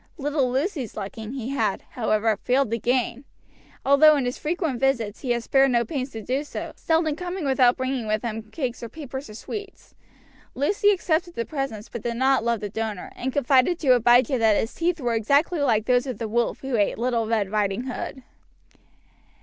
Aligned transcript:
Little 0.17 0.49
Lucy's 0.51 0.97
liking 0.97 1.33
he 1.33 1.49
had, 1.49 1.83
however, 1.91 2.35
failed 2.35 2.71
to 2.71 2.79
gain, 2.79 3.23
although 3.85 4.15
in 4.15 4.25
his 4.25 4.35
frequent 4.39 4.79
visits 4.79 5.19
he 5.19 5.29
had 5.29 5.43
spared 5.43 5.69
no 5.69 5.85
pains 5.85 6.09
to 6.09 6.23
do 6.23 6.43
so, 6.43 6.73
seldom 6.75 7.15
coming 7.15 7.45
without 7.45 7.77
bringing 7.77 8.07
with 8.07 8.23
him 8.23 8.49
cakes 8.49 8.81
or 8.81 8.89
papers 8.89 9.29
of 9.29 9.37
sweets. 9.37 9.93
Lucy 10.55 10.89
accepted 10.89 11.35
the 11.35 11.45
presents, 11.45 11.87
but 11.87 12.01
did 12.01 12.17
not 12.17 12.43
love 12.43 12.61
the 12.61 12.67
donor, 12.69 13.11
and 13.15 13.31
confided 13.31 13.77
to 13.77 13.93
Abijah 13.93 14.39
that 14.39 14.57
his 14.59 14.73
teeth 14.73 14.99
were 14.99 15.13
exactly 15.13 15.59
like 15.59 15.85
those 15.85 16.07
of 16.07 16.17
the 16.17 16.27
wolf 16.27 16.61
who 16.61 16.75
ate 16.75 16.97
Little 16.97 17.27
Red 17.27 17.51
Riding 17.51 17.83
Hood. 17.83 18.23